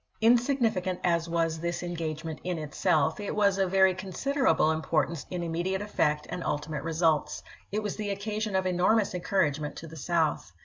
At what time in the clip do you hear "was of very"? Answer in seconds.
3.35-3.93